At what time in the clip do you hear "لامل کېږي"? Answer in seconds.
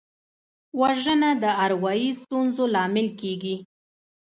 2.73-3.55